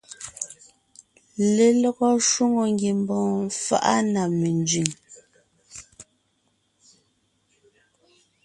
[1.55, 4.89] Lelɔgɔ shwòŋo ngiembɔɔn faʼa na menzẅìŋ.